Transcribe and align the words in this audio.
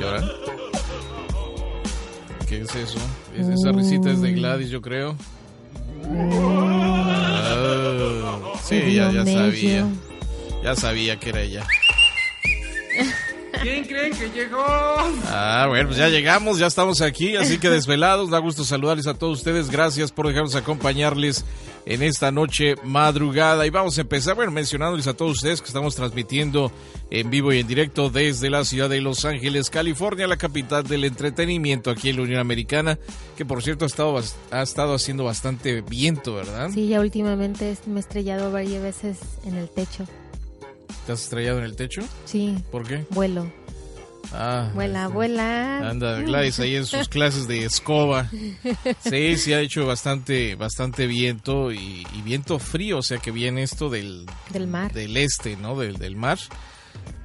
¿Y 0.00 0.02
ahora? 0.02 0.24
¿Qué 2.48 2.62
es 2.62 2.74
eso? 2.74 2.98
Es 3.36 3.46
esa 3.48 3.70
risita 3.72 4.10
es 4.10 4.22
de 4.22 4.32
Gladys, 4.32 4.70
yo 4.70 4.80
creo. 4.80 5.14
Ah, 7.32 8.38
sí, 8.62 8.94
ya, 8.94 9.12
ya 9.12 9.26
sabía. 9.26 9.86
Ya 10.64 10.74
sabía 10.74 11.20
que 11.20 11.28
era 11.28 11.42
ella. 11.42 11.66
¿Quién 13.60 13.84
creen 13.84 14.16
que 14.16 14.30
llegó? 14.30 14.64
Ah, 15.26 15.66
bueno, 15.68 15.88
pues 15.88 15.98
ya 15.98 16.08
llegamos, 16.08 16.58
ya 16.58 16.66
estamos 16.66 17.02
aquí, 17.02 17.36
así 17.36 17.58
que 17.58 17.68
desvelados, 17.68 18.30
da 18.30 18.38
gusto 18.38 18.64
saludarles 18.64 19.06
a 19.06 19.12
todos 19.14 19.38
ustedes, 19.38 19.70
gracias 19.70 20.12
por 20.12 20.26
dejarnos 20.28 20.54
acompañarles 20.54 21.44
en 21.86 22.02
esta 22.02 22.30
noche 22.30 22.76
madrugada 22.84 23.66
y 23.66 23.70
vamos 23.70 23.98
a 23.98 24.02
empezar, 24.02 24.34
bueno, 24.34 24.52
mencionándoles 24.52 25.06
a 25.06 25.14
todos 25.14 25.32
ustedes 25.32 25.60
que 25.60 25.66
estamos 25.66 25.94
transmitiendo 25.94 26.70
en 27.10 27.30
vivo 27.30 27.52
y 27.52 27.60
en 27.60 27.66
directo 27.66 28.10
desde 28.10 28.50
la 28.50 28.64
ciudad 28.64 28.88
de 28.88 29.00
Los 29.00 29.24
Ángeles, 29.24 29.70
California, 29.70 30.26
la 30.26 30.36
capital 30.36 30.84
del 30.84 31.04
entretenimiento 31.04 31.90
aquí 31.90 32.10
en 32.10 32.16
la 32.16 32.22
Unión 32.22 32.40
Americana, 32.40 32.98
que 33.36 33.44
por 33.44 33.62
cierto 33.62 33.84
ha 33.84 33.88
estado, 33.88 34.20
ha 34.50 34.62
estado 34.62 34.94
haciendo 34.94 35.24
bastante 35.24 35.80
viento, 35.80 36.34
¿verdad? 36.34 36.70
Sí, 36.72 36.88
ya 36.88 37.00
últimamente 37.00 37.76
me 37.86 37.96
he 37.96 38.00
estrellado 38.00 38.52
varias 38.52 38.82
veces 38.82 39.18
en 39.44 39.56
el 39.56 39.68
techo. 39.68 40.04
¿Te 41.06 41.12
has 41.12 41.22
estrellado 41.22 41.58
en 41.58 41.64
el 41.64 41.76
techo? 41.76 42.02
Sí. 42.24 42.56
¿Por 42.70 42.86
qué? 42.86 43.04
Vuelo. 43.10 43.50
Ah, 44.32 44.70
vuela, 44.74 45.08
vuela. 45.08 45.88
Anda, 45.88 46.20
Gladys 46.20 46.60
ahí 46.60 46.76
en 46.76 46.86
sus 46.86 47.08
clases 47.08 47.48
de 47.48 47.64
escoba. 47.64 48.30
Sí, 49.00 49.36
sí 49.36 49.52
ha 49.52 49.60
hecho 49.60 49.86
bastante, 49.86 50.54
bastante 50.54 51.06
viento 51.06 51.72
y, 51.72 52.06
y 52.12 52.22
viento 52.22 52.58
frío, 52.58 52.98
o 52.98 53.02
sea 53.02 53.18
que 53.18 53.30
viene 53.30 53.62
esto 53.62 53.88
del, 53.88 54.26
del 54.50 54.66
mar, 54.66 54.92
del 54.92 55.16
este, 55.16 55.56
¿no? 55.56 55.76
Del, 55.78 55.96
del 55.96 56.16
mar. 56.16 56.38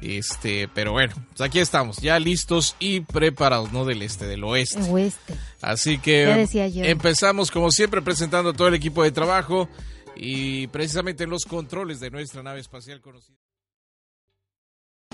Este, 0.00 0.68
pero 0.68 0.92
bueno, 0.92 1.14
pues 1.30 1.40
aquí 1.40 1.58
estamos, 1.58 1.98
ya 1.98 2.18
listos 2.18 2.76
y 2.78 3.00
preparados, 3.00 3.72
no 3.72 3.84
del 3.84 4.02
este, 4.02 4.26
del 4.26 4.44
oeste. 4.44 4.80
Oeste. 4.90 5.34
Así 5.60 5.98
que 5.98 6.26
decía 6.26 6.68
yo. 6.68 6.84
empezamos 6.84 7.50
como 7.50 7.70
siempre 7.70 8.00
presentando 8.00 8.50
a 8.50 8.52
todo 8.52 8.68
el 8.68 8.74
equipo 8.74 9.02
de 9.02 9.10
trabajo 9.10 9.68
y 10.16 10.68
precisamente 10.68 11.24
en 11.24 11.30
los 11.30 11.44
controles 11.44 11.98
de 12.00 12.10
nuestra 12.10 12.42
nave 12.42 12.60
espacial 12.60 13.00
conocida. 13.00 13.36